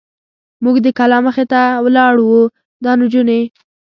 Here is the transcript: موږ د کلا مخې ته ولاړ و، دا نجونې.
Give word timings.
موږ 0.63 0.75
د 0.85 0.87
کلا 0.97 1.17
مخې 1.27 1.45
ته 1.51 1.61
ولاړ 1.83 2.15
و، 2.21 2.29
دا 2.83 2.91
نجونې. 3.01 3.41